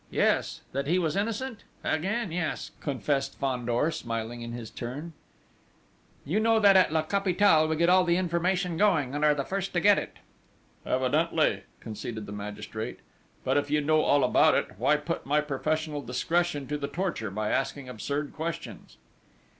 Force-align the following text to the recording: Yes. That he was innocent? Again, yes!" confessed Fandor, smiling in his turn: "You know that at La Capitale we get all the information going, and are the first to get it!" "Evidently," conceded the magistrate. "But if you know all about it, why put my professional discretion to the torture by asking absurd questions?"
Yes. 0.09 0.61
That 0.71 0.87
he 0.87 0.97
was 0.97 1.15
innocent? 1.15 1.63
Again, 1.83 2.31
yes!" 2.31 2.71
confessed 2.79 3.37
Fandor, 3.39 3.91
smiling 3.91 4.41
in 4.41 4.51
his 4.51 4.71
turn: 4.71 5.13
"You 6.25 6.39
know 6.39 6.59
that 6.59 6.75
at 6.75 6.91
La 6.91 7.03
Capitale 7.03 7.67
we 7.67 7.75
get 7.75 7.87
all 7.87 8.03
the 8.03 8.17
information 8.17 8.77
going, 8.77 9.13
and 9.13 9.23
are 9.23 9.35
the 9.35 9.43
first 9.43 9.73
to 9.73 9.79
get 9.79 9.99
it!" 9.99 10.17
"Evidently," 10.87 11.65
conceded 11.81 12.25
the 12.25 12.31
magistrate. 12.31 12.97
"But 13.43 13.57
if 13.57 13.69
you 13.69 13.79
know 13.79 14.01
all 14.01 14.23
about 14.23 14.55
it, 14.55 14.69
why 14.79 14.97
put 14.97 15.23
my 15.27 15.39
professional 15.39 16.01
discretion 16.01 16.65
to 16.65 16.79
the 16.79 16.87
torture 16.87 17.29
by 17.29 17.51
asking 17.51 17.87
absurd 17.87 18.33
questions?" 18.33 18.97